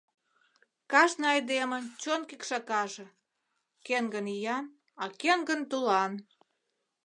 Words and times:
Кажне 0.91 1.25
айдемын 1.35 1.83
чон 2.01 2.21
кӱкшакаже 2.29 3.05
Кӧн 3.85 4.05
гын 4.13 4.25
иян, 4.35 4.65
а 5.03 5.05
кӧн 5.21 5.39
гын 5.49 5.61
тулан. 5.69 6.11